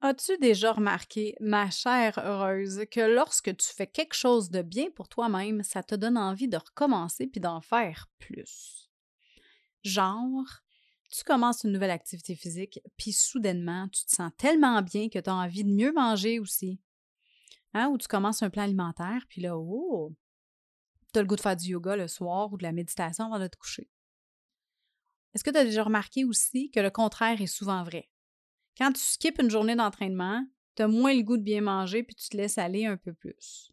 As-tu 0.00 0.38
déjà 0.38 0.72
remarqué, 0.72 1.34
ma 1.40 1.70
chère 1.70 2.20
heureuse, 2.20 2.84
que 2.88 3.00
lorsque 3.00 3.56
tu 3.56 3.66
fais 3.66 3.88
quelque 3.88 4.14
chose 4.14 4.48
de 4.48 4.62
bien 4.62 4.90
pour 4.94 5.08
toi-même, 5.08 5.64
ça 5.64 5.82
te 5.82 5.96
donne 5.96 6.16
envie 6.16 6.46
de 6.46 6.56
recommencer 6.56 7.26
puis 7.26 7.40
d'en 7.40 7.60
faire 7.60 8.06
plus? 8.20 8.88
Genre, 9.82 10.62
tu 11.10 11.24
commences 11.24 11.64
une 11.64 11.72
nouvelle 11.72 11.90
activité 11.90 12.36
physique, 12.36 12.78
puis 12.96 13.12
soudainement, 13.12 13.88
tu 13.88 14.04
te 14.04 14.12
sens 14.12 14.30
tellement 14.36 14.82
bien 14.82 15.08
que 15.08 15.18
tu 15.18 15.30
as 15.30 15.34
envie 15.34 15.64
de 15.64 15.72
mieux 15.72 15.92
manger 15.92 16.38
aussi. 16.38 16.80
Hein? 17.74 17.88
Ou 17.88 17.98
tu 17.98 18.06
commences 18.06 18.44
un 18.44 18.50
plan 18.50 18.62
alimentaire, 18.62 19.24
puis 19.28 19.40
là, 19.40 19.58
oh, 19.58 20.14
tu 21.12 21.18
as 21.18 21.22
le 21.22 21.28
goût 21.28 21.36
de 21.36 21.40
faire 21.40 21.56
du 21.56 21.70
yoga 21.70 21.96
le 21.96 22.06
soir 22.06 22.52
ou 22.52 22.56
de 22.56 22.62
la 22.62 22.72
méditation 22.72 23.24
avant 23.24 23.42
de 23.42 23.48
te 23.48 23.56
coucher. 23.56 23.90
Est-ce 25.34 25.42
que 25.42 25.50
tu 25.50 25.58
as 25.58 25.64
déjà 25.64 25.82
remarqué 25.82 26.24
aussi 26.24 26.70
que 26.70 26.78
le 26.78 26.90
contraire 26.90 27.40
est 27.42 27.48
souvent 27.48 27.82
vrai? 27.82 28.08
Quand 28.78 28.92
tu 28.92 29.00
skippes 29.00 29.40
une 29.42 29.50
journée 29.50 29.74
d'entraînement, 29.74 30.46
tu 30.76 30.82
as 30.82 30.88
moins 30.88 31.12
le 31.12 31.22
goût 31.22 31.36
de 31.36 31.42
bien 31.42 31.60
manger 31.60 32.04
puis 32.04 32.14
tu 32.14 32.28
te 32.28 32.36
laisses 32.36 32.58
aller 32.58 32.86
un 32.86 32.96
peu 32.96 33.12
plus. 33.12 33.72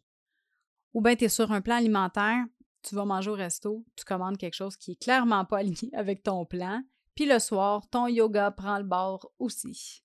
Ou 0.94 1.00
bien 1.00 1.14
tu 1.14 1.26
es 1.26 1.28
sur 1.28 1.52
un 1.52 1.60
plan 1.60 1.76
alimentaire, 1.76 2.44
tu 2.82 2.96
vas 2.96 3.04
manger 3.04 3.30
au 3.30 3.34
resto, 3.34 3.86
tu 3.94 4.04
commandes 4.04 4.36
quelque 4.36 4.54
chose 4.54 4.76
qui 4.76 4.92
est 4.92 5.00
clairement 5.00 5.44
pas 5.44 5.58
aligné 5.60 5.90
avec 5.92 6.24
ton 6.24 6.44
plan, 6.44 6.82
puis 7.14 7.24
le 7.24 7.38
soir, 7.38 7.88
ton 7.88 8.08
yoga 8.08 8.50
prend 8.50 8.78
le 8.78 8.84
bord 8.84 9.30
aussi. 9.38 10.02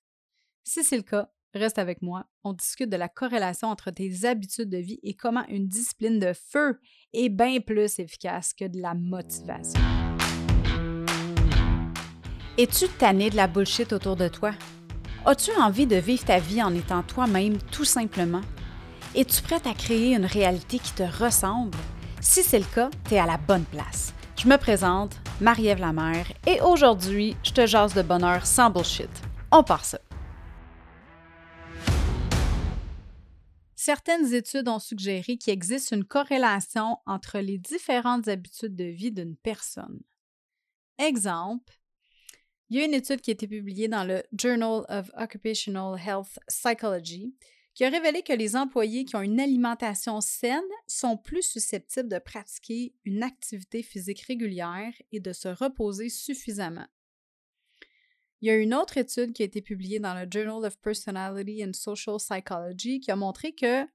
Si 0.64 0.84
c'est 0.84 0.98
le 0.98 1.04
cas, 1.04 1.32
reste 1.56 1.80
avec 1.80 2.04
moi. 2.04 2.28
On 2.44 2.54
discute 2.54 2.90
de 2.92 2.96
la 2.96 3.10
corrélation 3.10 3.70
entre 3.70 3.90
tes 3.90 4.26
habitudes 4.26 4.70
de 4.70 4.78
vie 4.78 5.00
et 5.02 5.16
comment 5.16 5.48
une 5.48 5.68
discipline 5.68 6.20
de 6.20 6.34
feu 6.34 6.80
est 7.12 7.30
bien 7.30 7.60
plus 7.60 7.98
efficace 7.98 8.54
que 8.54 8.66
de 8.66 8.80
la 8.80 8.94
motivation. 8.94 9.82
Es-tu 12.60 12.88
tanné 13.00 13.32
de 13.32 13.36
la 13.36 13.48
bullshit 13.48 13.92
autour 13.94 14.16
de 14.16 14.28
toi? 14.28 14.54
As-tu 15.24 15.52
envie 15.52 15.86
de 15.86 15.98
vivre 15.98 16.26
ta 16.26 16.40
vie 16.40 16.64
en 16.64 16.74
étant 16.74 17.04
toi-même 17.04 17.60
tout 17.72 17.86
simplement? 17.86 18.42
Es-tu 19.14 19.44
prête 19.44 19.68
à 19.68 19.76
créer 19.76 20.16
une 20.16 20.26
réalité 20.26 20.80
qui 20.80 20.94
te 20.94 21.04
ressemble? 21.04 21.78
Si 22.20 22.42
c'est 22.42 22.58
le 22.58 22.66
cas, 22.66 22.90
tu 23.08 23.16
à 23.18 23.28
la 23.28 23.38
bonne 23.38 23.66
place. 23.66 24.16
Je 24.36 24.48
me 24.48 24.58
présente, 24.58 25.16
Marie-Ève 25.40 25.80
Lamère, 25.80 26.26
et 26.48 26.60
aujourd'hui, 26.62 27.38
je 27.44 27.52
te 27.52 27.68
jase 27.68 27.94
de 27.94 28.02
bonheur 28.02 28.48
sans 28.48 28.72
bullshit. 28.72 29.12
On 29.52 29.62
part 29.64 29.86
ça. 29.86 30.00
Certaines 33.76 34.34
études 34.34 34.70
ont 34.70 34.80
suggéré 34.80 35.38
qu'il 35.38 35.54
existe 35.54 35.92
une 35.92 36.04
corrélation 36.04 36.98
entre 37.06 37.38
les 37.38 37.60
différentes 37.60 38.28
habitudes 38.28 38.76
de 38.76 38.86
vie 38.86 39.12
d'une 39.12 39.36
personne. 39.36 40.00
Exemple, 40.98 41.81
il 42.72 42.78
y 42.78 42.82
a 42.82 42.86
une 42.86 42.94
étude 42.94 43.20
qui 43.20 43.32
a 43.32 43.34
été 43.34 43.50
publiée 43.50 43.90
dans 43.90 44.06
le 44.06 44.24
Journal 44.32 44.86
of 44.88 45.12
Occupational 45.18 46.00
Health 46.00 46.40
Psychology 46.48 47.36
qui 47.74 47.84
a 47.84 47.90
révélé 47.90 48.22
que 48.24 48.32
les 48.32 48.56
employés 48.56 49.04
qui 49.04 49.18
ont 49.18 49.22
une 49.22 49.42
alimentation 49.42 50.22
saine 50.22 50.64
sont 50.88 51.18
plus 51.18 51.42
susceptibles 51.42 52.08
de 52.08 52.18
pratiquer 52.18 52.96
une 53.04 53.24
activité 53.24 53.84
physique 53.84 54.22
régulière 54.22 54.94
et 55.12 55.20
de 55.20 55.34
se 55.34 55.50
reposer 55.50 56.08
suffisamment. 56.08 56.88
Il 58.40 58.48
y 58.48 58.52
a 58.52 58.56
une 58.56 58.74
autre 58.74 58.96
étude 58.96 59.34
qui 59.34 59.42
a 59.42 59.46
été 59.46 59.62
publiée 59.62 60.00
dans 60.00 60.14
le 60.14 60.26
Journal 60.32 60.66
of 60.66 60.80
Personality 60.80 61.66
and 61.66 61.74
Social 61.74 62.16
Psychology 62.20 63.02
qui 63.02 63.12
a 63.12 63.18
montré 63.18 63.52
que 63.52 63.86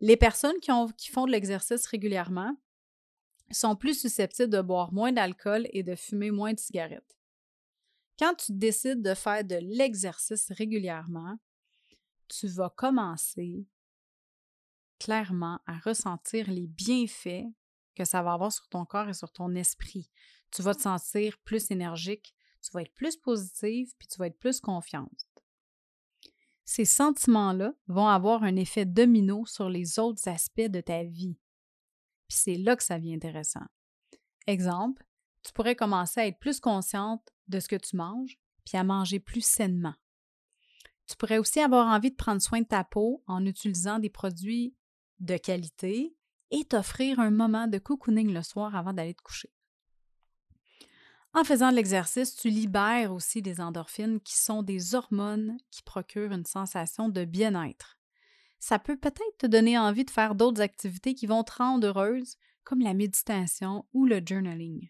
les 0.00 0.16
personnes 0.16 0.58
qui, 0.60 0.72
font 1.12 1.26
de 1.26 1.30
l'exercice 1.30 1.86
régulièrement 1.86 2.56
sont 3.52 3.76
plus 3.76 3.94
susceptibles 3.94 4.50
de 4.50 4.62
boire 4.62 4.92
moins 4.92 5.12
d'alcool 5.12 5.68
et 5.70 5.84
de 5.84 5.94
fumer 5.94 6.32
moins 6.32 6.54
de 6.54 6.58
cigarettes. 6.58 7.16
Quand 8.18 8.34
tu 8.34 8.52
décides 8.52 9.02
de 9.02 9.14
faire 9.14 9.44
de 9.44 9.56
l'exercice 9.56 10.50
régulièrement, 10.50 11.38
tu 12.28 12.48
vas 12.48 12.70
commencer 12.70 13.66
clairement 14.98 15.60
à 15.66 15.78
ressentir 15.78 16.50
les 16.50 16.66
bienfaits 16.66 17.46
que 17.94 18.04
ça 18.04 18.22
va 18.22 18.32
avoir 18.32 18.52
sur 18.52 18.68
ton 18.68 18.84
corps 18.84 19.08
et 19.08 19.14
sur 19.14 19.32
ton 19.32 19.54
esprit. 19.54 20.10
Tu 20.50 20.62
vas 20.62 20.74
te 20.74 20.82
sentir 20.82 21.38
plus 21.44 21.70
énergique, 21.70 22.34
tu 22.62 22.70
vas 22.72 22.82
être 22.82 22.94
plus 22.94 23.16
positive, 23.16 23.92
puis 23.98 24.08
tu 24.08 24.18
vas 24.18 24.28
être 24.28 24.38
plus 24.38 24.60
confiante. 24.60 25.28
Ces 26.64 26.84
sentiments-là 26.84 27.74
vont 27.86 28.08
avoir 28.08 28.42
un 28.42 28.56
effet 28.56 28.84
domino 28.84 29.46
sur 29.46 29.68
les 29.68 29.98
autres 29.98 30.26
aspects 30.28 30.60
de 30.60 30.80
ta 30.80 31.04
vie. 31.04 31.38
Puis 32.28 32.38
c'est 32.38 32.56
là 32.56 32.74
que 32.76 32.82
ça 32.82 32.98
devient 32.98 33.14
intéressant. 33.14 33.64
Exemple, 34.46 35.04
tu 35.42 35.52
pourrais 35.52 35.76
commencer 35.76 36.20
à 36.20 36.26
être 36.26 36.40
plus 36.40 36.58
consciente 36.58 37.32
de 37.48 37.60
ce 37.60 37.68
que 37.68 37.76
tu 37.76 37.96
manges, 37.96 38.38
puis 38.64 38.76
à 38.76 38.84
manger 38.84 39.20
plus 39.20 39.44
sainement. 39.44 39.94
Tu 41.06 41.16
pourrais 41.16 41.38
aussi 41.38 41.60
avoir 41.60 41.86
envie 41.86 42.10
de 42.10 42.16
prendre 42.16 42.42
soin 42.42 42.60
de 42.60 42.66
ta 42.66 42.82
peau 42.82 43.22
en 43.26 43.46
utilisant 43.46 43.98
des 43.98 44.10
produits 44.10 44.74
de 45.20 45.36
qualité 45.36 46.16
et 46.50 46.64
t'offrir 46.64 47.20
un 47.20 47.30
moment 47.30 47.68
de 47.68 47.78
cocooning 47.78 48.32
le 48.32 48.42
soir 48.42 48.74
avant 48.74 48.92
d'aller 48.92 49.14
te 49.14 49.22
coucher. 49.22 49.52
En 51.32 51.44
faisant 51.44 51.70
de 51.70 51.76
l'exercice, 51.76 52.34
tu 52.34 52.48
libères 52.48 53.12
aussi 53.12 53.42
des 53.42 53.60
endorphines 53.60 54.20
qui 54.20 54.36
sont 54.36 54.62
des 54.62 54.94
hormones 54.94 55.58
qui 55.70 55.82
procurent 55.82 56.32
une 56.32 56.46
sensation 56.46 57.08
de 57.08 57.24
bien-être. 57.24 57.98
Ça 58.58 58.78
peut 58.78 58.96
peut-être 58.96 59.38
te 59.38 59.46
donner 59.46 59.78
envie 59.78 60.04
de 60.04 60.10
faire 60.10 60.34
d'autres 60.34 60.62
activités 60.62 61.14
qui 61.14 61.26
vont 61.26 61.44
te 61.44 61.52
rendre 61.52 61.86
heureuse, 61.86 62.36
comme 62.64 62.80
la 62.80 62.94
méditation 62.94 63.84
ou 63.92 64.06
le 64.06 64.20
journaling 64.24 64.88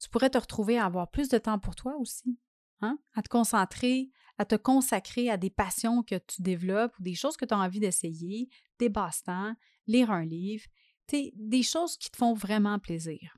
tu 0.00 0.08
pourrais 0.08 0.30
te 0.30 0.38
retrouver 0.38 0.78
à 0.78 0.86
avoir 0.86 1.10
plus 1.10 1.28
de 1.28 1.38
temps 1.38 1.58
pour 1.58 1.76
toi 1.76 1.96
aussi, 1.98 2.38
hein? 2.80 2.98
à 3.14 3.22
te 3.22 3.28
concentrer, 3.28 4.10
à 4.38 4.44
te 4.44 4.54
consacrer 4.56 5.30
à 5.30 5.36
des 5.36 5.50
passions 5.50 6.02
que 6.02 6.16
tu 6.16 6.42
développes 6.42 6.98
ou 6.98 7.02
des 7.02 7.14
choses 7.14 7.36
que 7.36 7.44
tu 7.44 7.54
as 7.54 7.58
envie 7.58 7.80
d'essayer, 7.80 8.48
des 8.78 8.88
basse-temps, 8.88 9.54
lire 9.86 10.10
un 10.10 10.24
livre, 10.24 10.64
des 11.12 11.62
choses 11.62 11.96
qui 11.96 12.10
te 12.10 12.16
font 12.16 12.34
vraiment 12.34 12.78
plaisir. 12.78 13.36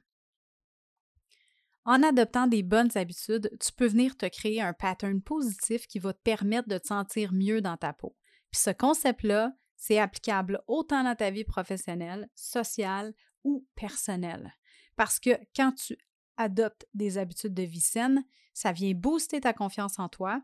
En 1.85 2.03
adoptant 2.03 2.47
des 2.47 2.63
bonnes 2.63 2.97
habitudes, 2.97 3.51
tu 3.59 3.73
peux 3.73 3.89
venir 3.89 4.17
te 4.17 4.27
créer 4.27 4.61
un 4.61 4.73
pattern 4.73 5.21
positif 5.21 5.89
qui 5.89 5.99
va 5.99 6.13
te 6.13 6.21
permettre 6.23 6.69
de 6.69 6.79
te 6.79 6.87
sentir 6.87 7.33
mieux 7.33 7.61
dans 7.61 7.77
ta 7.77 7.93
peau. 7.93 8.17
Puis 8.53 8.61
ce 8.61 8.71
concept-là, 8.71 9.53
c'est 9.77 9.99
applicable 9.99 10.63
autant 10.69 11.03
dans 11.03 11.17
ta 11.17 11.31
vie 11.31 11.45
professionnelle, 11.45 12.29
sociale 12.37 13.15
ou 13.43 13.67
personnelle. 13.75 14.55
Parce 14.95 15.19
que 15.19 15.31
quand 15.57 15.73
tu 15.73 15.97
adopte 16.37 16.87
des 16.95 17.19
habitudes 17.19 17.55
de 17.55 17.63
vie 17.63 17.81
saines, 17.81 18.25
ça 18.55 18.73
vient 18.73 18.93
booster 18.93 19.41
ta 19.41 19.53
confiance 19.53 19.99
en 19.99 20.09
toi, 20.09 20.43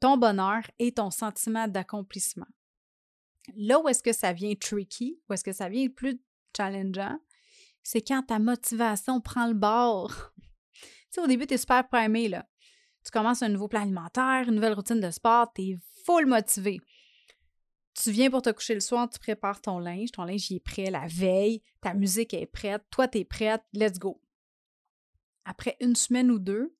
ton 0.00 0.16
bonheur 0.16 0.62
et 0.78 0.92
ton 0.92 1.10
sentiment 1.10 1.68
d'accomplissement. 1.68 2.46
Là 3.56 3.80
où 3.80 3.88
est-ce 3.88 4.02
que 4.02 4.12
ça 4.12 4.32
vient 4.32 4.54
tricky, 4.54 5.20
où 5.28 5.32
est-ce 5.32 5.44
que 5.44 5.52
ça 5.52 5.68
vient 5.68 5.88
plus 5.88 6.20
challengeant, 6.56 7.18
c'est 7.82 8.02
quand 8.02 8.22
ta 8.22 8.38
motivation 8.38 9.20
prend 9.20 9.46
le 9.46 9.54
bord. 9.54 10.12
tu 10.74 10.88
sais, 11.10 11.20
au 11.20 11.26
début, 11.26 11.46
tu 11.46 11.54
es 11.54 11.58
super 11.58 11.86
primé, 11.88 12.28
là. 12.28 12.46
Tu 13.04 13.10
commences 13.10 13.42
un 13.42 13.48
nouveau 13.48 13.66
plan 13.66 13.82
alimentaire, 13.82 14.44
une 14.46 14.54
nouvelle 14.54 14.74
routine 14.74 15.00
de 15.00 15.10
sport, 15.10 15.52
tu 15.52 15.62
es 15.62 15.78
full 16.04 16.26
motivé. 16.26 16.80
Tu 17.94 18.10
viens 18.12 18.30
pour 18.30 18.42
te 18.42 18.50
coucher 18.50 18.74
le 18.74 18.80
soir, 18.80 19.10
tu 19.10 19.18
prépares 19.18 19.60
ton 19.60 19.78
linge, 19.78 20.12
ton 20.12 20.24
linge 20.24 20.50
est 20.52 20.60
prêt 20.60 20.90
la 20.90 21.06
veille, 21.08 21.62
ta 21.80 21.94
musique 21.94 22.32
est 22.32 22.46
prête, 22.46 22.82
toi 22.90 23.08
tu 23.08 23.18
es 23.18 23.24
prête, 23.24 23.62
let's 23.72 23.98
go 23.98 24.20
après 25.44 25.76
une 25.80 25.96
semaine 25.96 26.30
ou 26.30 26.38
deux, 26.38 26.76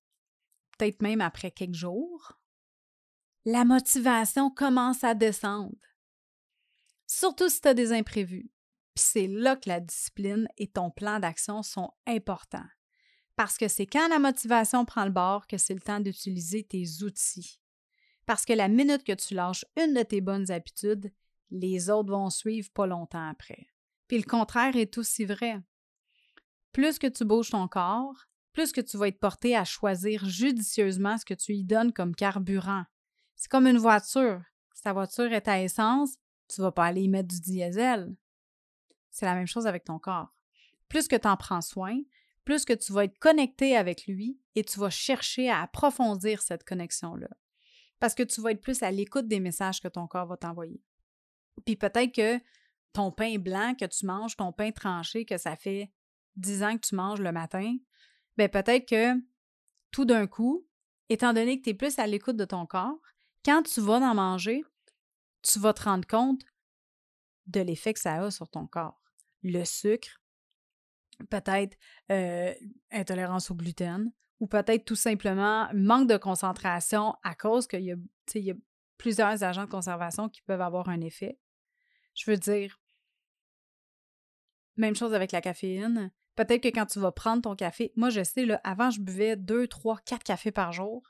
peut-être 0.76 1.02
même 1.02 1.20
après 1.20 1.50
quelques 1.50 1.74
jours, 1.74 2.38
la 3.44 3.64
motivation 3.64 4.50
commence 4.50 5.02
à 5.04 5.14
descendre. 5.14 5.76
Surtout 7.06 7.48
si 7.48 7.60
tu 7.60 7.68
as 7.68 7.74
des 7.74 7.92
imprévus. 7.92 8.50
Puis 8.94 9.04
c'est 9.04 9.26
là 9.26 9.56
que 9.56 9.68
la 9.68 9.80
discipline 9.80 10.48
et 10.58 10.70
ton 10.70 10.90
plan 10.90 11.18
d'action 11.18 11.62
sont 11.62 11.92
importants. 12.06 12.68
Parce 13.36 13.56
que 13.56 13.68
c'est 13.68 13.86
quand 13.86 14.08
la 14.08 14.18
motivation 14.18 14.84
prend 14.84 15.04
le 15.04 15.10
bord 15.10 15.46
que 15.46 15.56
c'est 15.56 15.74
le 15.74 15.80
temps 15.80 16.00
d'utiliser 16.00 16.62
tes 16.62 16.84
outils. 17.02 17.58
Parce 18.26 18.44
que 18.44 18.52
la 18.52 18.68
minute 18.68 19.04
que 19.04 19.12
tu 19.12 19.34
lâches 19.34 19.64
une 19.76 19.94
de 19.94 20.02
tes 20.02 20.20
bonnes 20.20 20.50
habitudes, 20.50 21.12
les 21.50 21.90
autres 21.90 22.10
vont 22.10 22.30
suivre 22.30 22.70
pas 22.70 22.86
longtemps 22.86 23.28
après. 23.28 23.66
Puis 24.06 24.18
le 24.18 24.24
contraire 24.24 24.76
est 24.76 24.96
aussi 24.98 25.24
vrai. 25.24 25.60
Plus 26.72 26.98
que 26.98 27.06
tu 27.06 27.24
bouges 27.24 27.50
ton 27.50 27.68
corps, 27.68 28.26
plus 28.52 28.72
que 28.72 28.80
tu 28.80 28.96
vas 28.96 29.08
être 29.08 29.20
porté 29.20 29.56
à 29.56 29.64
choisir 29.64 30.24
judicieusement 30.24 31.18
ce 31.18 31.24
que 31.24 31.34
tu 31.34 31.54
y 31.54 31.64
donnes 31.64 31.92
comme 31.92 32.14
carburant. 32.14 32.84
C'est 33.36 33.50
comme 33.50 33.66
une 33.66 33.78
voiture. 33.78 34.42
Si 34.74 34.82
ta 34.82 34.92
voiture 34.92 35.32
est 35.32 35.48
à 35.48 35.62
essence, 35.62 36.16
tu 36.48 36.60
ne 36.60 36.66
vas 36.66 36.72
pas 36.72 36.86
aller 36.86 37.02
y 37.02 37.08
mettre 37.08 37.28
du 37.28 37.40
diesel. 37.40 38.14
C'est 39.10 39.26
la 39.26 39.34
même 39.34 39.46
chose 39.46 39.66
avec 39.66 39.84
ton 39.84 39.98
corps. 39.98 40.34
Plus 40.88 41.08
que 41.08 41.16
tu 41.16 41.28
en 41.28 41.36
prends 41.36 41.60
soin, 41.60 41.98
plus 42.44 42.64
que 42.64 42.72
tu 42.72 42.92
vas 42.92 43.04
être 43.04 43.18
connecté 43.18 43.76
avec 43.76 44.06
lui 44.06 44.38
et 44.54 44.64
tu 44.64 44.78
vas 44.78 44.90
chercher 44.90 45.48
à 45.48 45.62
approfondir 45.62 46.42
cette 46.42 46.64
connexion-là. 46.64 47.28
Parce 48.00 48.14
que 48.14 48.22
tu 48.22 48.40
vas 48.40 48.50
être 48.50 48.60
plus 48.60 48.82
à 48.82 48.90
l'écoute 48.90 49.28
des 49.28 49.40
messages 49.40 49.80
que 49.80 49.88
ton 49.88 50.06
corps 50.06 50.26
va 50.26 50.36
t'envoyer. 50.36 50.82
Puis 51.64 51.76
peut-être 51.76 52.12
que 52.12 52.40
ton 52.92 53.10
pain 53.10 53.38
blanc 53.38 53.74
que 53.78 53.84
tu 53.84 54.06
manges, 54.06 54.36
ton 54.36 54.52
pain 54.52 54.70
tranché 54.70 55.24
que 55.24 55.38
ça 55.38 55.56
fait 55.56 55.90
10 56.36 56.62
ans 56.62 56.76
que 56.76 56.86
tu 56.86 56.94
manges 56.94 57.20
le 57.20 57.32
matin, 57.32 57.76
ben 58.36 58.48
peut-être 58.48 58.88
que 58.88 59.14
tout 59.90 60.04
d'un 60.04 60.26
coup, 60.26 60.66
étant 61.08 61.32
donné 61.32 61.58
que 61.58 61.64
tu 61.64 61.70
es 61.70 61.74
plus 61.74 61.98
à 61.98 62.06
l'écoute 62.06 62.36
de 62.36 62.44
ton 62.44 62.66
corps, 62.66 62.98
quand 63.44 63.62
tu 63.62 63.80
vas 63.80 63.94
en 63.94 64.14
manger, 64.14 64.64
tu 65.42 65.58
vas 65.58 65.72
te 65.72 65.82
rendre 65.82 66.06
compte 66.06 66.42
de 67.46 67.60
l'effet 67.60 67.92
que 67.92 68.00
ça 68.00 68.22
a 68.22 68.30
sur 68.30 68.48
ton 68.48 68.66
corps. 68.66 69.00
Le 69.42 69.64
sucre, 69.64 70.20
peut-être 71.28 71.76
euh, 72.10 72.54
intolérance 72.90 73.50
au 73.50 73.54
gluten, 73.54 74.12
ou 74.40 74.46
peut-être 74.46 74.84
tout 74.84 74.96
simplement 74.96 75.68
manque 75.74 76.08
de 76.08 76.16
concentration 76.16 77.14
à 77.22 77.34
cause 77.34 77.66
qu'il 77.66 77.82
y, 77.82 78.38
y 78.40 78.50
a 78.50 78.54
plusieurs 78.98 79.42
agents 79.42 79.64
de 79.64 79.70
conservation 79.70 80.28
qui 80.28 80.42
peuvent 80.42 80.60
avoir 80.60 80.88
un 80.88 81.00
effet. 81.00 81.38
Je 82.14 82.30
veux 82.30 82.36
dire, 82.36 82.80
même 84.76 84.96
chose 84.96 85.14
avec 85.14 85.32
la 85.32 85.40
caféine. 85.40 86.10
Peut-être 86.34 86.62
que 86.62 86.68
quand 86.68 86.86
tu 86.86 86.98
vas 86.98 87.12
prendre 87.12 87.42
ton 87.42 87.54
café, 87.54 87.92
moi 87.96 88.10
je 88.10 88.22
sais, 88.24 88.46
là, 88.46 88.60
avant 88.64 88.90
je 88.90 89.00
buvais 89.00 89.36
deux, 89.36 89.66
trois, 89.68 89.98
quatre 89.98 90.24
cafés 90.24 90.52
par 90.52 90.72
jour, 90.72 91.02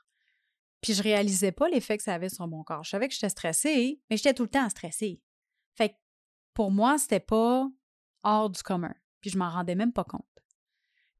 puis 0.81 0.93
je 0.93 1.01
réalisais 1.01 1.53
pas 1.53 1.69
l'effet 1.69 1.97
que 1.97 2.03
ça 2.03 2.13
avait 2.13 2.29
sur 2.29 2.45
mon 2.47 2.63
corps. 2.63 2.83
Je 2.83 2.89
savais 2.89 3.07
que 3.07 3.13
j'étais 3.13 3.29
stressée, 3.29 4.01
mais 4.09 4.17
j'étais 4.17 4.33
tout 4.33 4.43
le 4.43 4.49
temps 4.49 4.69
stressée. 4.69 5.21
Fait 5.75 5.89
que 5.89 5.95
pour 6.53 6.71
moi, 6.71 6.97
c'était 6.97 7.21
pas 7.21 7.69
hors 8.23 8.49
du 8.49 8.61
commun. 8.61 8.93
Puis 9.21 9.29
je 9.29 9.37
m'en 9.37 9.49
rendais 9.49 9.75
même 9.75 9.93
pas 9.93 10.03
compte. 10.03 10.25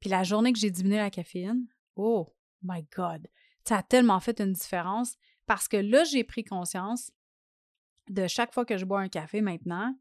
Puis 0.02 0.10
la 0.10 0.24
journée 0.24 0.52
que 0.52 0.60
j'ai 0.60 0.70
diminué 0.70 0.98
la 0.98 1.10
caféine, 1.10 1.66
oh 1.96 2.36
my 2.62 2.86
God, 2.96 3.30
ça 3.64 3.78
a 3.78 3.84
tellement 3.84 4.20
fait 4.20 4.42
une 4.42 4.52
différence 4.52 5.16
parce 5.46 5.70
que 5.70 5.78
là, 5.78 6.04
j'ai 6.04 6.26
pris 6.26 6.44
conscience 6.44 7.12
de 8.10 8.28
chaque 8.28 8.54
fois 8.54 8.66
que 8.66 8.78
je 8.78 8.84
bois 8.84 9.00
un 9.00 9.08
café 9.08 9.40
maintenant, 9.40 9.98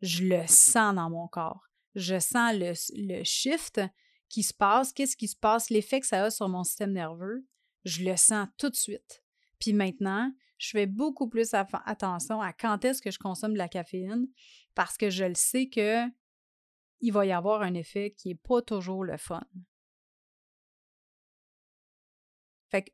je 0.00 0.24
le 0.24 0.46
sens 0.46 0.94
dans 0.94 1.10
mon 1.10 1.26
corps 1.26 1.71
je 1.94 2.18
sens 2.18 2.54
le, 2.54 3.24
shift 3.24 3.80
qui 4.28 4.42
se 4.42 4.54
passe, 4.54 4.92
qu'est-ce 4.92 5.16
qui 5.16 5.28
se 5.28 5.36
passe, 5.36 5.70
l'effet 5.70 6.00
que 6.00 6.06
ça 6.06 6.24
a 6.24 6.30
sur 6.30 6.48
mon 6.48 6.64
système 6.64 6.92
nerveux, 6.92 7.46
je 7.84 8.04
le 8.04 8.16
sens 8.16 8.48
tout 8.56 8.70
de 8.70 8.76
suite. 8.76 9.22
Puis 9.58 9.72
maintenant, 9.72 10.32
je 10.58 10.70
fais 10.70 10.86
beaucoup 10.86 11.28
plus 11.28 11.54
attention 11.54 12.40
à 12.40 12.52
quand 12.52 12.84
est-ce 12.84 13.02
que 13.02 13.10
je 13.10 13.18
consomme 13.18 13.52
de 13.52 13.58
la 13.58 13.68
caféine 13.68 14.26
parce 14.74 14.96
que 14.96 15.10
je 15.10 15.24
le 15.24 15.34
sais 15.34 15.68
que 15.68 16.06
il 17.00 17.12
va 17.12 17.26
y 17.26 17.32
avoir 17.32 17.62
un 17.62 17.74
effet 17.74 18.12
qui 18.16 18.28
n'est 18.28 18.36
pas 18.36 18.62
toujours 18.62 19.04
le 19.04 19.16
fun. 19.16 19.42
Fait 22.70 22.82
que 22.82 22.90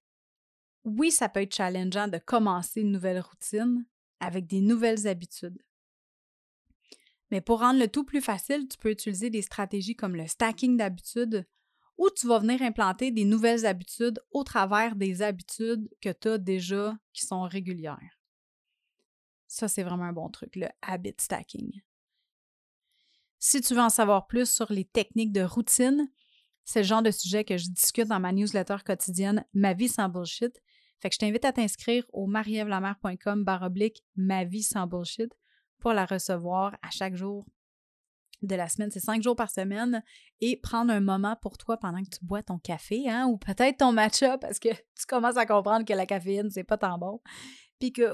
oui, 0.84 1.10
ça 1.10 1.28
peut 1.28 1.42
être 1.42 1.54
challengeant 1.54 2.08
de 2.08 2.18
commencer 2.18 2.80
une 2.80 2.90
nouvelle 2.90 3.20
routine 3.20 3.84
avec 4.18 4.46
des 4.46 4.62
nouvelles 4.62 5.06
habitudes. 5.06 5.62
Mais 7.30 7.40
pour 7.40 7.60
rendre 7.60 7.78
le 7.78 7.88
tout 7.88 8.04
plus 8.04 8.20
facile, 8.20 8.66
tu 8.68 8.78
peux 8.78 8.90
utiliser 8.90 9.30
des 9.30 9.42
stratégies 9.42 9.96
comme 9.96 10.16
le 10.16 10.26
stacking 10.26 10.76
d'habitudes 10.76 11.46
ou 11.98 12.08
tu 12.10 12.26
vas 12.26 12.38
venir 12.38 12.62
implanter 12.62 13.10
des 13.10 13.24
nouvelles 13.24 13.66
habitudes 13.66 14.20
au 14.30 14.44
travers 14.44 14.94
des 14.94 15.20
habitudes 15.20 15.88
que 16.00 16.10
tu 16.10 16.28
as 16.28 16.38
déjà 16.38 16.96
qui 17.12 17.26
sont 17.26 17.42
régulières. 17.42 18.18
Ça, 19.48 19.66
c'est 19.66 19.82
vraiment 19.82 20.04
un 20.04 20.12
bon 20.12 20.28
truc, 20.28 20.56
le 20.56 20.68
habit 20.82 21.14
stacking. 21.18 21.80
Si 23.40 23.60
tu 23.60 23.74
veux 23.74 23.80
en 23.80 23.88
savoir 23.88 24.26
plus 24.26 24.48
sur 24.48 24.72
les 24.72 24.84
techniques 24.84 25.32
de 25.32 25.42
routine, 25.42 26.08
c'est 26.64 26.80
le 26.80 26.86
genre 26.86 27.02
de 27.02 27.10
sujet 27.10 27.44
que 27.44 27.56
je 27.56 27.68
discute 27.70 28.08
dans 28.08 28.20
ma 28.20 28.32
newsletter 28.32 28.76
quotidienne 28.84 29.44
Ma 29.54 29.74
vie 29.74 29.88
sans 29.88 30.08
bullshit. 30.08 30.60
Fait 30.98 31.08
que 31.08 31.14
je 31.14 31.18
t'invite 31.18 31.44
à 31.44 31.52
t'inscrire 31.52 32.04
au 32.12 32.26
marievlamer.com 32.26 33.44
baroblique 33.44 34.04
Ma 34.16 34.44
vie 34.44 34.62
sans 34.62 34.86
bullshit 34.86 35.32
pour 35.78 35.92
la 35.92 36.06
recevoir 36.06 36.76
à 36.82 36.90
chaque 36.90 37.14
jour 37.14 37.46
de 38.42 38.54
la 38.54 38.68
semaine. 38.68 38.90
C'est 38.90 39.00
cinq 39.00 39.22
jours 39.22 39.36
par 39.36 39.50
semaine 39.50 40.02
et 40.40 40.56
prendre 40.56 40.92
un 40.92 41.00
moment 41.00 41.36
pour 41.36 41.58
toi 41.58 41.76
pendant 41.76 42.02
que 42.02 42.10
tu 42.10 42.24
bois 42.24 42.42
ton 42.42 42.58
café, 42.58 43.08
hein, 43.08 43.26
ou 43.26 43.36
peut-être 43.36 43.78
ton 43.78 43.92
matcha 43.92 44.38
parce 44.38 44.58
que 44.58 44.68
tu 44.98 45.06
commences 45.06 45.36
à 45.36 45.46
comprendre 45.46 45.84
que 45.84 45.92
la 45.92 46.06
caféine, 46.06 46.50
c'est 46.50 46.64
pas 46.64 46.78
tant 46.78 46.98
bon. 46.98 47.20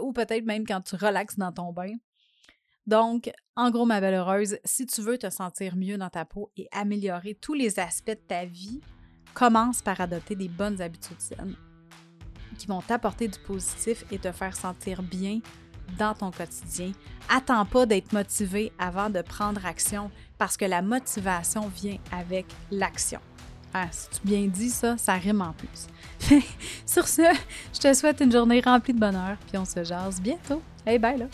Ou 0.02 0.12
peut-être 0.12 0.44
même 0.44 0.66
quand 0.66 0.82
tu 0.82 0.96
relaxes 0.96 1.38
dans 1.38 1.52
ton 1.52 1.72
bain. 1.72 1.94
Donc, 2.86 3.30
en 3.56 3.70
gros, 3.70 3.86
ma 3.86 3.98
belle 4.00 4.14
heureuse, 4.14 4.58
si 4.62 4.84
tu 4.84 5.00
veux 5.00 5.16
te 5.16 5.30
sentir 5.30 5.74
mieux 5.74 5.96
dans 5.96 6.10
ta 6.10 6.26
peau 6.26 6.52
et 6.58 6.68
améliorer 6.70 7.34
tous 7.34 7.54
les 7.54 7.78
aspects 7.78 8.10
de 8.10 8.26
ta 8.26 8.44
vie, 8.44 8.82
commence 9.32 9.80
par 9.80 10.02
adopter 10.02 10.36
des 10.36 10.48
bonnes 10.48 10.82
habitudes 10.82 11.20
saines 11.20 11.56
qui 12.58 12.66
vont 12.66 12.82
t'apporter 12.82 13.26
du 13.26 13.38
positif 13.38 14.04
et 14.12 14.18
te 14.18 14.30
faire 14.32 14.54
sentir 14.54 15.02
bien 15.02 15.40
dans 15.98 16.14
ton 16.14 16.30
quotidien. 16.30 16.92
Attends 17.28 17.64
pas 17.64 17.86
d'être 17.86 18.12
motivé 18.12 18.72
avant 18.78 19.10
de 19.10 19.22
prendre 19.22 19.64
action 19.64 20.10
parce 20.38 20.56
que 20.56 20.64
la 20.64 20.82
motivation 20.82 21.68
vient 21.68 21.98
avec 22.12 22.46
l'action. 22.70 23.20
Ah, 23.72 23.88
si 23.90 24.08
tu 24.10 24.26
bien 24.26 24.46
dis 24.46 24.70
ça, 24.70 24.96
ça 24.96 25.14
rime 25.14 25.42
en 25.42 25.52
plus. 25.52 25.88
Sur 26.86 27.08
ce, 27.08 27.22
je 27.72 27.80
te 27.80 27.92
souhaite 27.92 28.20
une 28.20 28.30
journée 28.30 28.60
remplie 28.60 28.94
de 28.94 29.00
bonheur, 29.00 29.36
puis 29.48 29.58
on 29.58 29.64
se 29.64 29.82
jase 29.82 30.20
bientôt. 30.20 30.62
Hey, 30.86 30.98
bye 30.98 31.18
là! 31.18 31.26